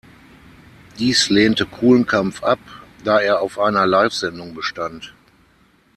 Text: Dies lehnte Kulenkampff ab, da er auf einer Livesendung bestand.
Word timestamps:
Dies 0.97 1.29
lehnte 1.29 1.67
Kulenkampff 1.67 2.41
ab, 2.43 2.57
da 3.03 3.19
er 3.19 3.39
auf 3.39 3.59
einer 3.59 3.85
Livesendung 3.85 4.55
bestand. 4.55 5.13